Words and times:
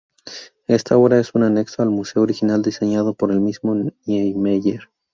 Esta 0.65 0.97
obra 0.97 1.19
es 1.19 1.35
un 1.35 1.43
anexo 1.43 1.83
al 1.83 1.91
museo 1.91 2.23
original 2.23 2.63
diseñado 2.63 3.13
por 3.13 3.31
el 3.31 3.39
mismo 3.39 3.75
Niemeyer. 4.07 4.89